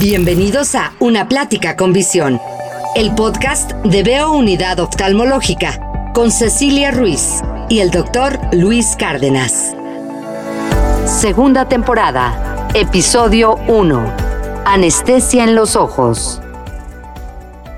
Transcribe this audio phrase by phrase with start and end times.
[0.00, 2.38] Bienvenidos a Una Plática con Visión,
[2.96, 7.40] el podcast de Veo Unidad Oftalmológica con Cecilia Ruiz
[7.70, 9.74] y el doctor Luis Cárdenas.
[11.06, 14.14] Segunda temporada, episodio 1.
[14.66, 16.42] Anestesia en los ojos.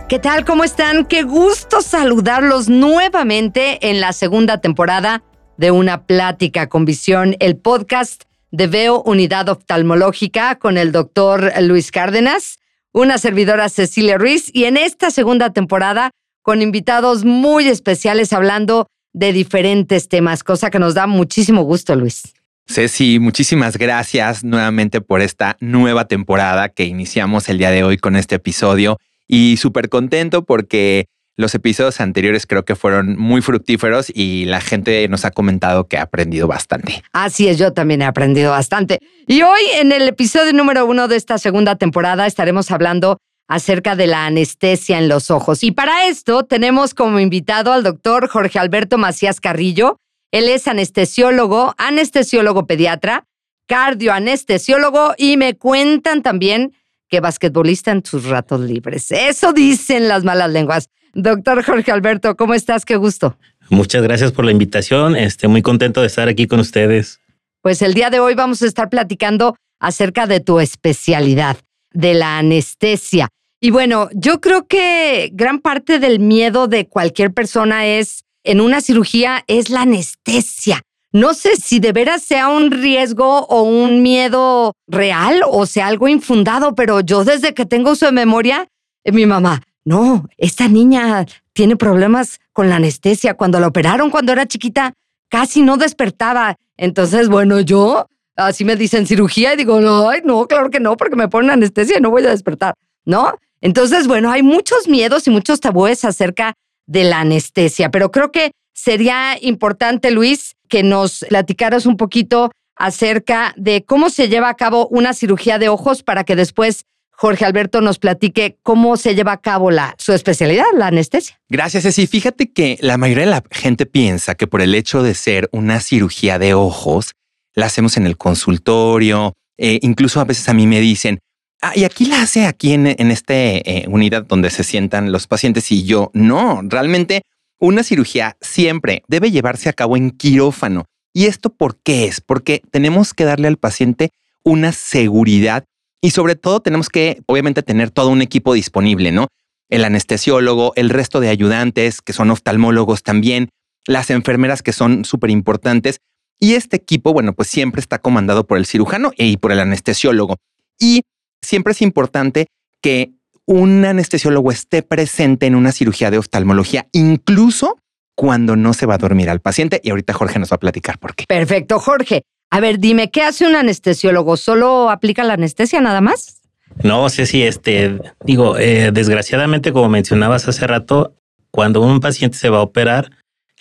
[0.08, 0.44] ¿Qué tal?
[0.44, 1.04] ¿Cómo están?
[1.04, 5.22] Qué gusto saludarlos nuevamente en la segunda temporada
[5.56, 11.90] de Una Plática con Visión, el podcast de Veo Unidad Oftalmológica con el doctor Luis
[11.90, 12.58] Cárdenas,
[12.92, 16.10] una servidora Cecilia Ruiz y en esta segunda temporada
[16.42, 22.34] con invitados muy especiales hablando de diferentes temas, cosa que nos da muchísimo gusto, Luis.
[22.66, 28.14] Ceci, muchísimas gracias nuevamente por esta nueva temporada que iniciamos el día de hoy con
[28.14, 31.06] este episodio y súper contento porque
[31.38, 35.96] los episodios anteriores creo que fueron muy fructíferos y la gente nos ha comentado que
[35.96, 37.02] ha aprendido bastante.
[37.12, 38.98] Así es, yo también he aprendido bastante.
[39.28, 44.08] Y hoy en el episodio número uno de esta segunda temporada estaremos hablando acerca de
[44.08, 45.62] la anestesia en los ojos.
[45.62, 49.96] Y para esto tenemos como invitado al doctor Jorge Alberto Macías Carrillo.
[50.32, 53.26] Él es anestesiólogo, anestesiólogo pediatra,
[53.68, 56.74] cardioanestesiólogo y me cuentan también
[57.08, 59.12] que basquetbolista en sus ratos libres.
[59.12, 60.90] Eso dicen las malas lenguas.
[61.14, 62.84] Doctor Jorge Alberto, ¿cómo estás?
[62.84, 63.36] Qué gusto.
[63.70, 65.16] Muchas gracias por la invitación.
[65.16, 67.20] Estoy muy contento de estar aquí con ustedes.
[67.62, 71.58] Pues el día de hoy vamos a estar platicando acerca de tu especialidad,
[71.92, 73.28] de la anestesia.
[73.60, 78.80] Y bueno, yo creo que gran parte del miedo de cualquier persona es, en una
[78.80, 80.82] cirugía, es la anestesia.
[81.12, 86.06] No sé si de veras sea un riesgo o un miedo real o sea algo
[86.06, 88.68] infundado, pero yo desde que tengo de memoria,
[89.04, 93.34] eh, mi mamá, no, esta niña tiene problemas con la anestesia.
[93.34, 94.92] Cuando la operaron cuando era chiquita,
[95.30, 96.56] casi no despertaba.
[96.76, 101.16] Entonces, bueno, yo así me dicen cirugía y digo, no, no, claro que no, porque
[101.16, 102.74] me ponen anestesia y no voy a despertar,
[103.06, 103.32] ¿no?
[103.62, 106.52] Entonces, bueno, hay muchos miedos y muchos tabúes acerca
[106.86, 113.54] de la anestesia, pero creo que sería importante, Luis, que nos platicaras un poquito acerca
[113.56, 116.84] de cómo se lleva a cabo una cirugía de ojos para que después
[117.20, 121.40] Jorge Alberto nos platique cómo se lleva a cabo la, su especialidad, la anestesia.
[121.48, 122.06] Gracias, Ceci.
[122.06, 125.80] Fíjate que la mayoría de la gente piensa que por el hecho de ser una
[125.80, 127.16] cirugía de ojos,
[127.54, 131.18] la hacemos en el consultorio, eh, incluso a veces a mí me dicen,
[131.60, 135.26] ah, y aquí la hace aquí en, en esta eh, unidad donde se sientan los
[135.26, 137.22] pacientes y yo, no, realmente
[137.58, 140.84] una cirugía siempre debe llevarse a cabo en quirófano.
[141.12, 142.20] ¿Y esto por qué es?
[142.20, 144.10] Porque tenemos que darle al paciente
[144.44, 145.64] una seguridad
[146.00, 149.28] y sobre todo tenemos que, obviamente, tener todo un equipo disponible, ¿no?
[149.68, 153.50] El anestesiólogo, el resto de ayudantes, que son oftalmólogos también,
[153.86, 155.98] las enfermeras que son súper importantes.
[156.40, 160.36] Y este equipo, bueno, pues siempre está comandado por el cirujano y por el anestesiólogo.
[160.78, 161.02] Y
[161.42, 162.46] siempre es importante
[162.80, 163.12] que
[163.44, 167.78] un anestesiólogo esté presente en una cirugía de oftalmología, incluso
[168.14, 169.80] cuando no se va a dormir al paciente.
[169.82, 171.24] Y ahorita Jorge nos va a platicar por qué.
[171.26, 172.22] Perfecto, Jorge.
[172.50, 174.36] A ver, dime, ¿qué hace un anestesiólogo?
[174.36, 176.40] ¿Solo aplica la anestesia nada más?
[176.82, 181.14] No, sé si este, digo, eh, desgraciadamente, como mencionabas hace rato,
[181.50, 183.10] cuando un paciente se va a operar,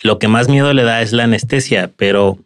[0.02, 2.38] lo que más miedo le da es la anestesia, pero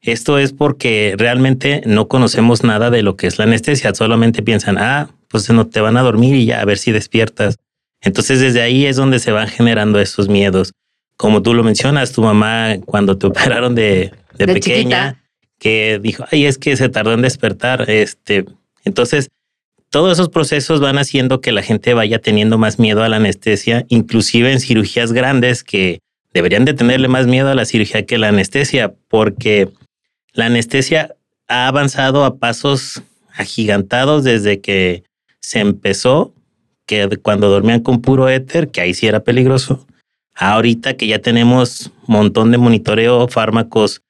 [0.00, 3.94] esto es porque realmente no conocemos nada de lo que es la anestesia.
[3.94, 7.56] Solamente piensan, ah, pues no te van a dormir y ya a ver si despiertas.
[8.00, 10.72] Entonces desde ahí es donde se van generando esos miedos.
[11.16, 15.22] Como tú lo mencionas, tu mamá cuando te operaron de, pequeña,
[15.58, 17.88] que dijo, ay, es que se tardó en despertar.
[17.90, 18.44] Este,
[18.84, 19.28] entonces,
[19.90, 23.84] todos esos procesos van haciendo que la gente vaya teniendo más miedo a la anestesia,
[23.88, 26.00] inclusive en cirugías grandes que
[26.34, 29.70] deberían de tenerle más miedo a la cirugía que la anestesia, porque
[30.32, 31.14] la anestesia
[31.48, 33.02] ha avanzado a pasos
[33.34, 35.04] agigantados desde que
[35.40, 36.34] se empezó,
[36.86, 39.86] que cuando dormían con puro éter, que ahí sí era peligroso,
[40.34, 44.02] ahorita que ya tenemos un montón de monitoreo, fármacos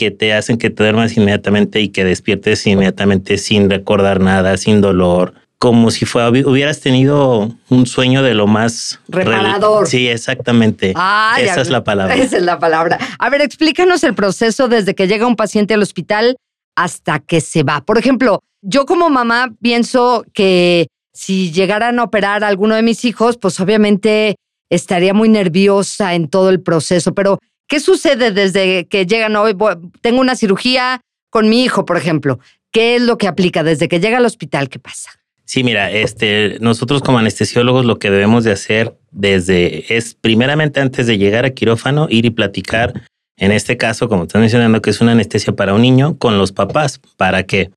[0.00, 4.80] que te hacen que te duermas inmediatamente y que despiertes inmediatamente sin recordar nada, sin
[4.80, 9.86] dolor, como si fue, hubieras tenido un sueño de lo más reparador.
[9.86, 10.94] Sí, exactamente.
[11.38, 12.14] esa es la palabra.
[12.14, 12.98] Esa es la palabra.
[13.18, 16.38] A ver, explícanos el proceso desde que llega un paciente al hospital
[16.74, 17.82] hasta que se va.
[17.82, 23.04] Por ejemplo, yo como mamá pienso que si llegaran a operar a alguno de mis
[23.04, 24.36] hijos, pues obviamente
[24.70, 27.38] estaría muy nerviosa en todo el proceso, pero
[27.70, 29.56] ¿Qué sucede desde que llegan hoy?
[30.02, 31.00] Tengo una cirugía
[31.30, 32.38] con mi hijo, por ejemplo.
[32.70, 34.68] ¿Qué es lo que aplica desde que llega al hospital?
[34.68, 35.10] ¿Qué pasa?
[35.46, 41.06] Sí, mira, este, nosotros como anestesiólogos lo que debemos de hacer desde es primeramente antes
[41.06, 43.02] de llegar a quirófano ir y platicar.
[43.36, 46.52] En este caso, como estás mencionando, que es una anestesia para un niño con los
[46.52, 47.00] papás.
[47.16, 47.70] ¿Para qué?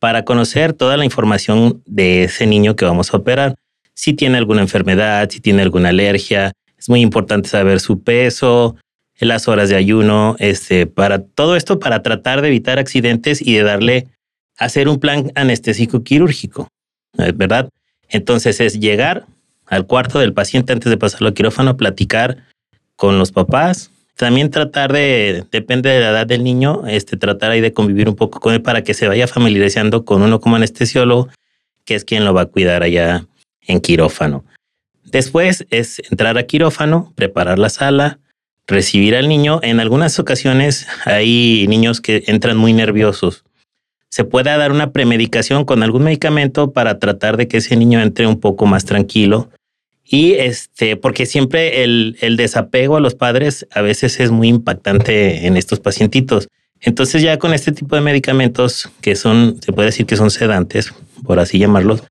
[0.00, 3.54] para conocer toda la información de ese niño que vamos a operar.
[3.94, 8.76] Si tiene alguna enfermedad, si tiene alguna alergia, es muy importante saber su peso,
[9.26, 13.62] las horas de ayuno, este, para todo esto para tratar de evitar accidentes y de
[13.62, 14.06] darle,
[14.56, 16.68] hacer un plan anestésico quirúrgico,
[17.34, 17.68] ¿verdad?
[18.08, 19.26] Entonces es llegar
[19.66, 22.38] al cuarto del paciente antes de pasarlo al quirófano, platicar
[22.96, 27.62] con los papás, también tratar de, depende de la edad del niño, este, tratar ahí
[27.62, 31.28] de convivir un poco con él para que se vaya familiarizando con uno como anestesiólogo,
[31.86, 33.26] que es quien lo va a cuidar allá
[33.62, 34.44] en quirófano.
[35.04, 38.18] Después es entrar a quirófano, preparar la sala,
[38.70, 39.60] recibir al niño.
[39.62, 43.44] En algunas ocasiones hay niños que entran muy nerviosos.
[44.08, 48.26] Se puede dar una premedicación con algún medicamento para tratar de que ese niño entre
[48.26, 49.50] un poco más tranquilo
[50.04, 55.46] y este, porque siempre el, el desapego a los padres a veces es muy impactante
[55.46, 56.48] en estos pacientitos.
[56.80, 60.92] Entonces ya con este tipo de medicamentos que son, se puede decir que son sedantes,
[61.24, 62.02] por así llamarlos,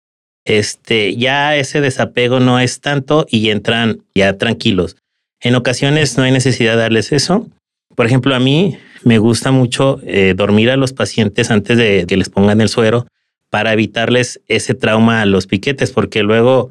[0.46, 4.96] este, ya ese desapego no es tanto y entran ya tranquilos.
[5.42, 7.48] En ocasiones no hay necesidad de darles eso.
[7.96, 12.18] Por ejemplo, a mí me gusta mucho eh, dormir a los pacientes antes de que
[12.18, 13.08] les pongan el suero
[13.50, 16.70] para evitarles ese trauma a los piquetes, porque luego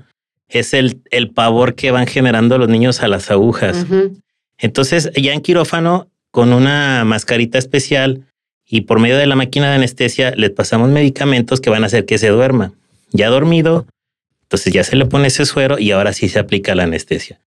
[0.49, 3.87] es el, el pavor que van generando los niños a las agujas.
[4.59, 8.25] Entonces, ya en quirófano, con una mascarita especial
[8.67, 12.05] y por medio de la máquina de anestesia, les pasamos medicamentos que van a hacer
[12.05, 12.73] que se duerma.
[13.11, 13.87] Ya dormido,
[14.43, 17.41] entonces ya se le pone ese suero y ahora sí se aplica la anestesia.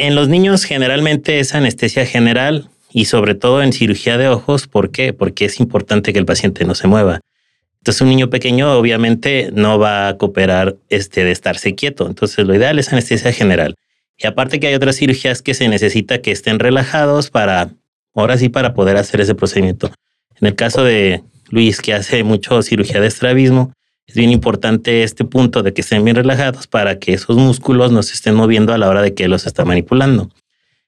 [0.00, 4.68] En los niños generalmente es anestesia general y sobre todo en cirugía de ojos.
[4.68, 5.12] ¿Por qué?
[5.12, 7.18] Porque es importante que el paciente no se mueva.
[7.78, 12.06] Entonces un niño pequeño obviamente no va a cooperar este, de estarse quieto.
[12.06, 13.74] Entonces lo ideal es anestesia general.
[14.16, 17.70] Y aparte que hay otras cirugías que se necesita que estén relajados para,
[18.14, 19.90] ahora sí, para poder hacer ese procedimiento.
[20.40, 23.72] En el caso de Luis, que hace mucho cirugía de estrabismo,
[24.08, 28.02] es bien importante este punto de que estén bien relajados para que esos músculos no
[28.02, 30.30] se estén moviendo a la hora de que los está manipulando.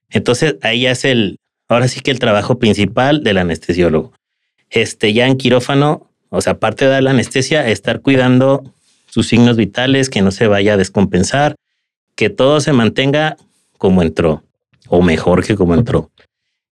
[0.09, 1.39] Entonces ahí es el,
[1.69, 4.13] ahora sí que el trabajo principal del anestesiólogo.
[4.71, 8.63] Este ya en quirófano o sea, aparte de dar la anestesia, estar cuidando
[9.07, 11.57] sus signos vitales, que no se vaya a descompensar,
[12.15, 13.37] que todo se mantenga
[13.79, 14.45] como entró,
[14.89, 16.11] o mejor que como entró.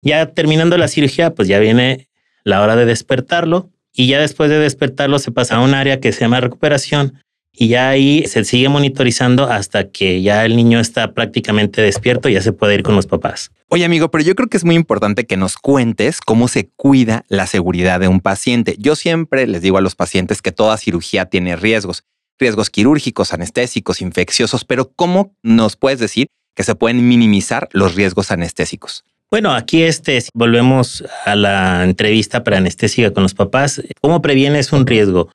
[0.02, 2.10] Ya terminando la cirugía, pues ya viene
[2.44, 6.12] la hora de despertarlo y ya después de despertarlo se pasa a un área que
[6.12, 7.20] se llama recuperación,
[7.56, 12.34] y ya ahí se sigue monitorizando hasta que ya el niño está prácticamente despierto y
[12.34, 13.52] ya se puede ir con los papás.
[13.70, 17.26] Oye amigo, pero yo creo que es muy importante que nos cuentes cómo se cuida
[17.28, 18.76] la seguridad de un paciente.
[18.80, 22.04] Yo siempre les digo a los pacientes que toda cirugía tiene riesgos,
[22.40, 28.32] riesgos quirúrgicos, anestésicos, infecciosos, pero ¿cómo nos puedes decir que se pueden minimizar los riesgos
[28.32, 29.06] anestésicos?
[29.34, 33.82] Bueno, aquí este, volvemos a la entrevista para anestesia con los papás.
[34.00, 35.32] ¿Cómo previenes un riesgo?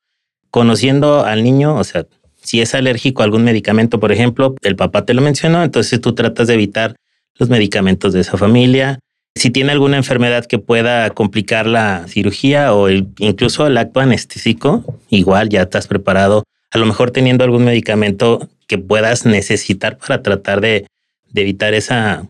[0.51, 2.07] conociendo al niño, o sea,
[2.41, 6.15] si es alérgico a algún medicamento, por ejemplo, el papá te lo mencionó, entonces tú
[6.15, 6.95] tratas de evitar
[7.35, 9.01] los medicamentos de esa familia.
[9.35, 15.49] Si tiene alguna enfermedad que pueda complicar la cirugía o incluso el acto anestésico, igual
[15.49, 20.87] ya estás preparado, a lo mejor teniendo algún medicamento que puedas necesitar para tratar de
[21.35, 22.29] evitar esa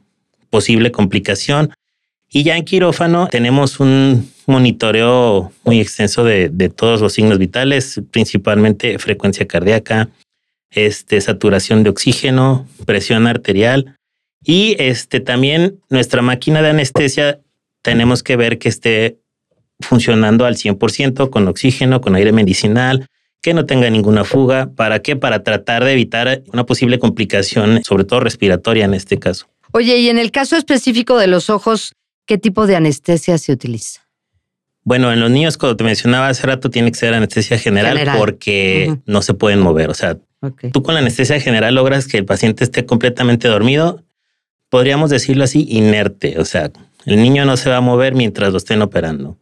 [0.50, 1.73] posible complicación.
[2.31, 8.99] Y ya en quirófano tenemos un monitoreo muy extenso de, todos los signos vitales, principalmente
[8.99, 10.09] frecuencia cardíaca,
[10.71, 13.96] este, saturación de oxígeno, presión arterial
[14.44, 17.41] y este, también nuestra máquina de anestesia
[17.82, 19.19] tenemos que ver que esté
[19.81, 23.06] funcionando al 100% con oxígeno, con aire medicinal,
[23.41, 24.70] que no tenga ninguna fuga.
[24.75, 25.17] ¿Para qué?
[25.17, 29.46] Para tratar de evitar una posible complicación, sobre todo respiratoria en este caso.
[29.72, 31.94] Oye, y en el caso específico de los ojos,
[32.27, 34.08] ¿qué tipo de anestesia se utiliza?
[34.84, 38.96] Bueno, en los niños, como te mencionaba hace rato, tiene que ser anestesia general, porque
[39.05, 39.91] no se pueden mover.
[39.91, 40.17] O sea,
[40.72, 44.03] tú con la anestesia general logras que el paciente esté completamente dormido,
[44.70, 46.39] podríamos decirlo así, inerte.
[46.39, 46.70] O sea,
[47.05, 49.37] el niño no se va a mover mientras lo estén operando.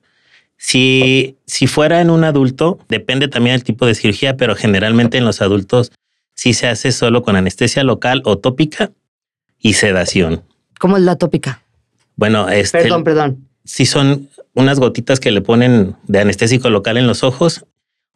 [0.57, 5.25] Si, si fuera en un adulto, depende también del tipo de cirugía, pero generalmente en
[5.25, 5.93] los adultos
[6.35, 8.91] sí se hace solo con anestesia local o tópica
[9.61, 10.43] y sedación.
[10.79, 11.63] ¿Cómo es la tópica?
[12.17, 13.49] Bueno, este, perdón, perdón.
[13.65, 17.67] Si son unas gotitas que le ponen de anestésico local en los ojos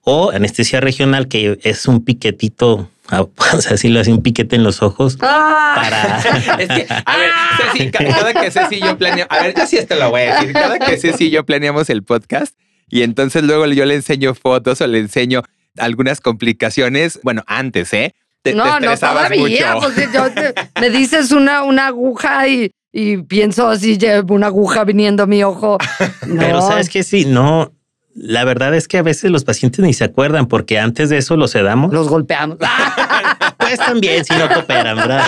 [0.02, 4.82] o anestesia regional, que es un piquetito, vamos a decirlo así, un piquete en los
[4.82, 5.18] ojos.
[5.20, 5.72] Ah.
[5.76, 6.56] Para.
[6.58, 9.76] es que, a ver, Ceci, cada que Ceci y yo planeamos, a ver, yo sí
[9.76, 12.56] esto lo voy a decir, cada que Ceci y yo planeamos el podcast
[12.88, 15.42] y entonces luego yo le enseño fotos o le enseño
[15.78, 18.14] algunas complicaciones, bueno, antes, ¿eh?
[18.54, 19.92] No, no todavía, mucho.
[19.94, 25.26] Pues, me dices una, una aguja y y pienso así, llevo una aguja viniendo a
[25.26, 25.78] mi ojo.
[26.38, 27.72] Pero sabes que sí, no,
[28.14, 31.36] la verdad es que a veces los pacientes ni se acuerdan porque antes de eso
[31.36, 31.92] los sedamos.
[31.92, 32.58] Los golpeamos.
[33.58, 35.24] pues también si no cooperan, ¿verdad?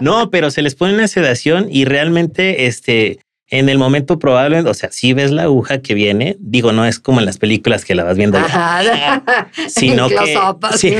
[0.00, 3.18] no, pero se les pone una sedación y realmente este
[3.48, 6.98] en el momento probable, o sea, si ves la aguja que viene, digo, no es
[6.98, 8.38] como en las películas que la vas viendo,
[9.68, 10.38] sino que
[10.76, 10.94] sí.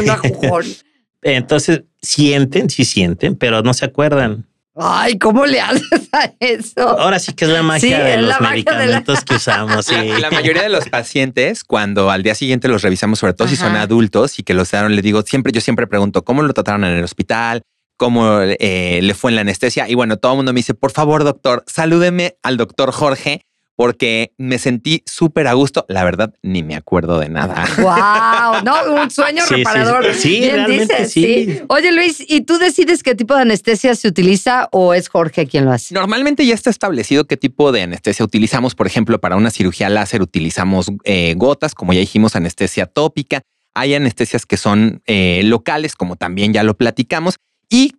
[1.25, 4.47] Entonces sienten, sí sienten, pero no se acuerdan.
[4.77, 6.89] Ay, ¿cómo le haces a eso?
[6.99, 9.89] Ahora sí que es la magia de los medicamentos que usamos.
[10.21, 13.77] La, mayoría de los pacientes, cuando al día siguiente los revisamos, sobre todo si son
[13.77, 16.99] adultos y que los daron, le digo, siempre, yo siempre pregunto, ¿cómo lo trataron en
[16.99, 17.63] el hospital?
[17.97, 19.89] ¿Cómo eh, le fue en la anestesia?
[19.89, 24.33] Y bueno, todo el mundo me dice, por favor, doctor, salúdeme al doctor Jorge porque
[24.39, 25.85] me sentí súper a gusto.
[25.89, 27.65] La verdad, ni me acuerdo de nada.
[27.85, 30.15] Wow, no, un sueño reparador.
[30.15, 31.61] Sí, dices, sí.
[31.69, 35.65] Oye, Luis, ¿y tú decides qué tipo de anestesia se utiliza o es Jorge quien
[35.65, 35.95] lo hace?
[35.95, 38.75] Normalmente ya está establecido qué tipo de anestesia utilizamos.
[38.75, 43.43] Por ejemplo, para una cirugía láser utilizamos eh, gotas, como ya dijimos, anestesia tópica.
[43.75, 47.37] Hay anestesias que son eh, locales, como también ya lo platicamos.
[47.69, 47.93] Y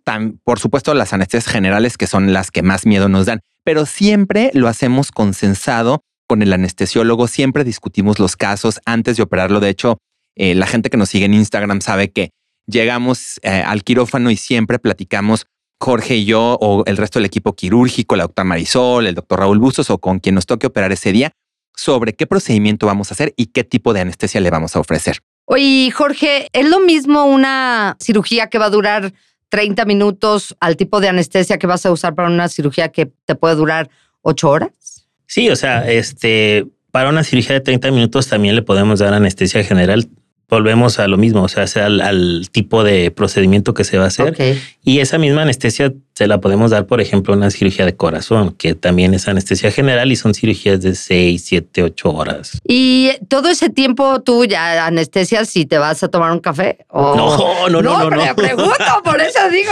[0.44, 4.52] por supuesto las anestesias generales que son las que más miedo nos dan, pero siempre
[4.54, 9.58] lo hacemos consensado con el anestesiólogo, siempre discutimos los casos antes de operarlo.
[9.58, 9.98] De hecho,
[10.36, 12.30] eh, la gente que nos sigue en Instagram sabe que
[12.68, 15.46] llegamos eh, al quirófano y siempre platicamos
[15.80, 19.58] Jorge y yo o el resto del equipo quirúrgico, la doctora Marisol, el doctor Raúl
[19.58, 21.32] Bustos o con quien nos toque operar ese día
[21.74, 25.18] sobre qué procedimiento vamos a hacer y qué tipo de anestesia le vamos a ofrecer.
[25.44, 29.12] Oye, Jorge, ¿es lo mismo una cirugía que va a durar
[29.48, 33.34] 30 minutos al tipo de anestesia que vas a usar para una cirugía que te
[33.34, 33.90] puede durar
[34.22, 35.06] 8 horas?
[35.26, 39.62] Sí, o sea, este, para una cirugía de 30 minutos también le podemos dar anestesia
[39.64, 40.08] general
[40.48, 44.08] volvemos a lo mismo, o sea, sea al, tipo de procedimiento que se va a
[44.08, 44.36] hacer.
[44.84, 48.74] Y esa misma anestesia se la podemos dar, por ejemplo, una cirugía de corazón, que
[48.74, 52.58] también es anestesia general y son cirugías de 6, 7, 8 horas.
[52.66, 56.86] ¿Y todo ese tiempo tú ya anestesias si te vas a tomar un café?
[56.90, 57.82] No, no, no, no.
[57.82, 59.70] No, no, pregunto, por eso digo.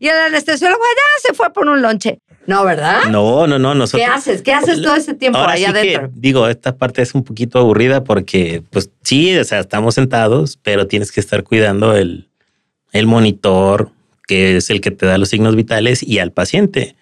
[0.00, 2.18] Y el anestesiólogo ya se fue por un lonche.
[2.46, 3.04] No, ¿verdad?
[3.08, 3.86] No, no, no.
[3.86, 4.42] ¿Qué haces?
[4.42, 6.10] ¿Qué haces todo ese tiempo ahí adentro?
[6.12, 10.88] digo, esta parte es un poquito aburrida porque, pues sí, o sea, estamos sentados, pero
[10.88, 12.28] tienes que estar cuidando el,
[12.90, 13.92] el monitor,
[14.26, 16.96] que es el que te da los signos vitales, y al paciente.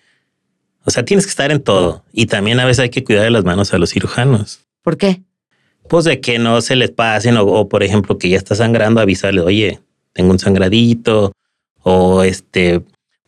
[0.84, 2.04] O sea, tienes que estar en todo.
[2.12, 4.60] Y también a veces hay que cuidar de las manos a los cirujanos.
[4.82, 5.22] ¿Por qué?
[5.88, 9.00] Pues de que no se les pasen o, o por ejemplo, que ya está sangrando,
[9.00, 9.80] avisarle, oye,
[10.12, 11.32] tengo un sangradito
[11.82, 12.82] o este,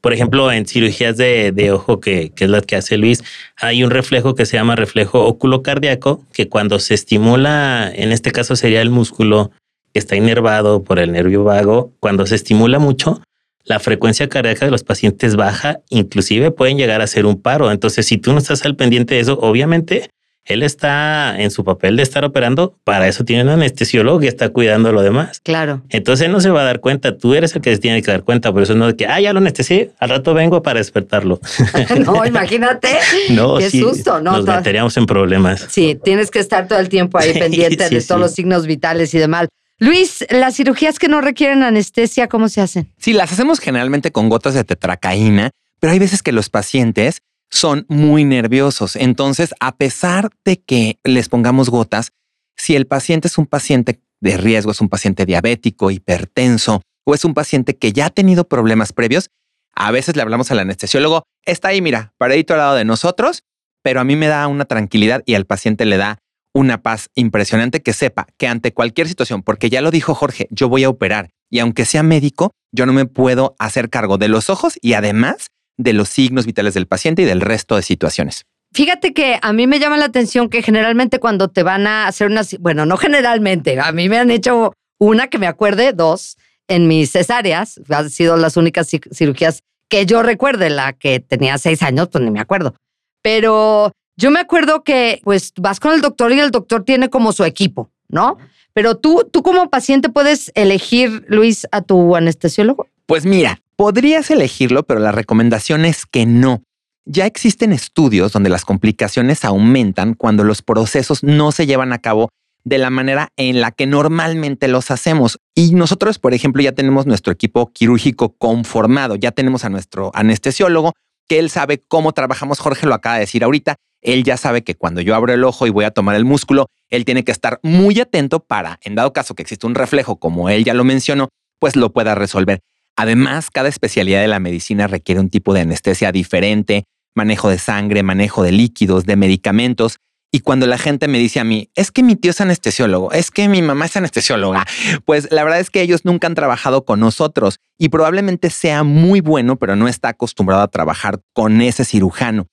[0.04, 3.24] por ejemplo, en cirugías de, ojo, que, es la que hace Luis,
[3.56, 8.54] hay un reflejo que se llama reflejo oculocardíaco, que cuando se estimula, en este caso
[8.54, 9.50] sería el músculo
[9.94, 13.22] que está inervado por el nervio vago, cuando se estimula mucho,
[13.64, 17.70] la frecuencia cardíaca de los pacientes baja, inclusive pueden llegar a ser un paro.
[17.70, 20.10] Entonces, si tú no estás al pendiente de eso, obviamente
[20.44, 24.50] él está en su papel de estar operando, para eso tiene un anestesiólogo que está
[24.50, 25.40] cuidando lo demás.
[25.40, 25.82] Claro.
[25.88, 28.10] Entonces él no se va a dar cuenta, tú eres el que se tiene que
[28.10, 30.80] dar cuenta, por eso no de que, ah, ya lo anestesié, al rato vengo para
[30.80, 31.40] despertarlo.
[32.04, 32.88] no, imagínate.
[33.30, 34.32] no, Qué susto, ¿no?
[34.32, 35.66] Nos meteríamos en problemas.
[35.70, 39.18] Sí, tienes que estar todo el tiempo ahí pendiente de todos los signos vitales y
[39.18, 39.48] demás.
[39.78, 42.92] Luis, las cirugías que no requieren anestesia, ¿cómo se hacen?
[42.98, 45.50] Sí, las hacemos generalmente con gotas de tetracaína,
[45.80, 48.96] pero hay veces que los pacientes son muy nerviosos.
[48.96, 52.12] Entonces, a pesar de que les pongamos gotas,
[52.56, 57.24] si el paciente es un paciente de riesgo, es un paciente diabético, hipertenso o es
[57.24, 59.28] un paciente que ya ha tenido problemas previos,
[59.74, 63.42] a veces le hablamos al anestesiólogo, está ahí, mira, paradito al lado de nosotros,
[63.82, 66.18] pero a mí me da una tranquilidad y al paciente le da
[66.54, 70.68] una paz impresionante que sepa que ante cualquier situación, porque ya lo dijo Jorge, yo
[70.68, 74.48] voy a operar y aunque sea médico, yo no me puedo hacer cargo de los
[74.48, 78.44] ojos y además de los signos vitales del paciente y del resto de situaciones.
[78.72, 82.28] Fíjate que a mí me llama la atención que generalmente cuando te van a hacer
[82.28, 86.36] una, bueno, no generalmente, a mí me han hecho una que me acuerde, dos,
[86.68, 91.82] en mis cesáreas, han sido las únicas cirugías que yo recuerde, la que tenía seis
[91.82, 92.74] años, pues ni me acuerdo.
[93.22, 97.32] Pero yo me acuerdo que pues vas con el doctor y el doctor tiene como
[97.32, 98.38] su equipo, ¿no?
[98.72, 102.88] Pero tú, tú como paciente puedes elegir, Luis, a tu anestesiólogo.
[103.06, 106.62] Pues mira, podrías elegirlo, pero la recomendación es que no.
[107.06, 112.30] Ya existen estudios donde las complicaciones aumentan cuando los procesos no se llevan a cabo
[112.64, 115.38] de la manera en la que normalmente los hacemos.
[115.54, 120.92] Y nosotros, por ejemplo, ya tenemos nuestro equipo quirúrgico conformado, ya tenemos a nuestro anestesiólogo,
[121.28, 124.74] que él sabe cómo trabajamos, Jorge lo acaba de decir ahorita, él ya sabe que
[124.74, 127.58] cuando yo abro el ojo y voy a tomar el músculo, él tiene que estar
[127.62, 131.28] muy atento para, en dado caso que existe un reflejo, como él ya lo mencionó,
[131.58, 132.60] pues lo pueda resolver.
[132.96, 138.02] Además, cada especialidad de la medicina requiere un tipo de anestesia diferente, manejo de sangre,
[138.02, 139.96] manejo de líquidos, de medicamentos,
[140.34, 143.30] Y cuando la gente me dice a mí, es que mi tío es anestesiólogo, es
[143.30, 144.66] que mi mamá es anestesióloga,
[145.04, 149.20] pues la verdad es que ellos nunca han trabajado con nosotros y probablemente sea muy
[149.20, 152.48] bueno, pero no está acostumbrado a trabajar con ese cirujano,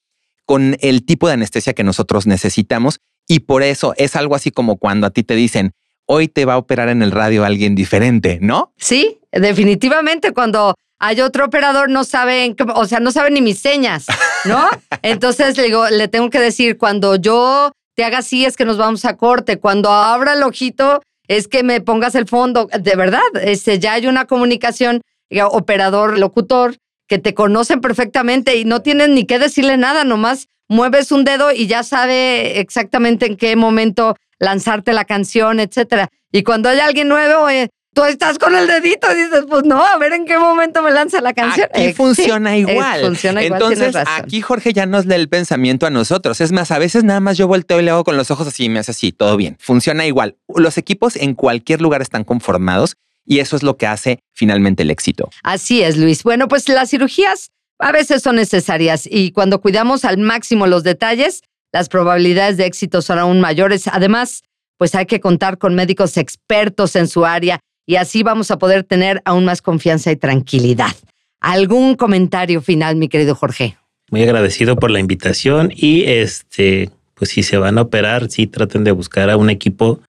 [0.45, 2.99] con el tipo de anestesia que nosotros necesitamos.
[3.27, 5.71] Y por eso es algo así como cuando a ti te dicen,
[6.05, 8.75] hoy te va a operar en el radio alguien diferente, ¿no?
[8.77, 14.05] Sí, definitivamente cuando hay otro operador no saben, o sea, no saben ni mis señas,
[14.45, 14.69] ¿no?
[15.01, 18.77] Entonces le digo, le tengo que decir, cuando yo te haga así es que nos
[18.77, 23.21] vamos a corte, cuando abra el ojito es que me pongas el fondo, de verdad,
[23.41, 25.01] este, ya hay una comunicación
[25.49, 26.77] operador, locutor,
[27.07, 31.51] que te conocen perfectamente y no tienen ni que decirle nada, nomás mueves un dedo
[31.51, 36.09] y ya sabe exactamente en qué momento lanzarte la canción, etcétera.
[36.31, 37.47] Y cuando hay alguien nuevo,
[37.93, 40.91] tú estás con el dedito y dices, pues no, a ver en qué momento me
[40.91, 41.67] lanza la canción.
[41.73, 43.01] Aquí funciona igual.
[43.01, 43.61] funciona igual.
[43.61, 46.41] Entonces, aquí Jorge ya nos lee el pensamiento a nosotros.
[46.41, 48.65] Es más, a veces nada más yo volteo y le hago con los ojos así
[48.65, 49.57] y me hace así, todo bien.
[49.59, 50.37] Funciona igual.
[50.55, 52.95] Los equipos en cualquier lugar están conformados
[53.25, 55.29] y eso es lo que hace finalmente el éxito.
[55.43, 56.23] Así es, Luis.
[56.23, 61.41] Bueno, pues las cirugías a veces son necesarias y cuando cuidamos al máximo los detalles,
[61.73, 63.87] las probabilidades de éxito son aún mayores.
[63.87, 64.43] Además,
[64.77, 68.83] pues hay que contar con médicos expertos en su área y así vamos a poder
[68.83, 70.95] tener aún más confianza y tranquilidad.
[71.39, 73.77] ¿Algún comentario final, mi querido Jorge?
[74.11, 78.83] Muy agradecido por la invitación y este, pues si se van a operar, sí traten
[78.83, 80.01] de buscar a un equipo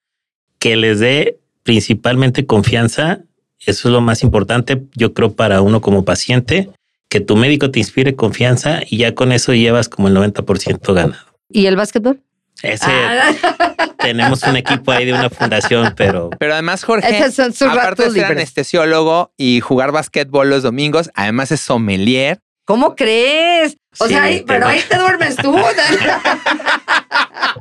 [0.58, 3.20] que les dé principalmente confianza.
[3.60, 6.68] Eso es lo más importante, yo creo, para uno como paciente,
[7.08, 11.24] que tu médico te inspire confianza y ya con eso llevas como el 90% ganado.
[11.48, 12.20] ¿Y el básquetbol?
[12.62, 13.71] Ese, ah.
[14.02, 16.30] Tenemos un equipo ahí de una fundación, pero...
[16.38, 17.24] Pero además, Jorge,
[17.68, 22.40] aparte de ser anestesiólogo y jugar básquetbol los domingos, además es sommelier.
[22.64, 23.76] ¿Cómo crees?
[23.98, 25.52] O sea, pero ahí te duermes tú.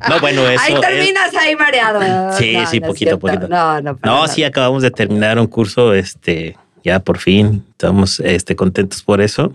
[0.08, 0.62] no, bueno, eso.
[0.62, 2.32] Ahí terminas ahí mareado.
[2.38, 3.48] Sí, sí, poquito, poquito.
[3.48, 4.28] No, no, no.
[4.28, 7.64] sí, acabamos de terminar un curso, este, ya por fin.
[7.72, 9.52] Estamos este, contentos por eso.